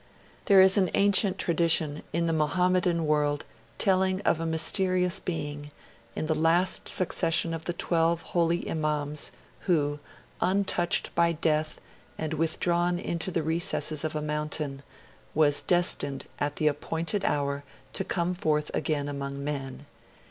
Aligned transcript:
There 0.45 0.59
is 0.61 0.77
an 0.77 0.89
ancient 0.95 1.37
tradition 1.37 2.01
in 2.11 2.25
the 2.25 2.33
Mohammedan 2.33 3.05
world, 3.05 3.45
telling 3.77 4.19
of 4.21 4.39
a 4.39 4.47
mysterious 4.47 5.19
being, 5.19 5.69
the 6.15 6.33
last 6.33 6.87
in 6.87 6.91
succession 6.91 7.53
of 7.53 7.65
the 7.65 7.73
twelve 7.73 8.23
holy 8.33 8.67
Imams, 8.67 9.31
who, 9.67 9.99
untouched 10.41 11.13
by 11.13 11.33
death 11.33 11.79
and 12.17 12.33
withdrawn 12.33 12.97
into 12.97 13.29
the 13.29 13.43
recesses 13.43 14.03
of 14.03 14.15
a 14.15 14.23
mountain, 14.23 14.81
was 15.35 15.61
destined, 15.61 16.25
at 16.39 16.55
the 16.55 16.65
appointted 16.65 17.23
hour, 17.23 17.63
to 17.93 18.03
come 18.03 18.33
forth 18.33 18.71
again 18.73 19.07
among 19.07 19.43
men. 19.43 19.85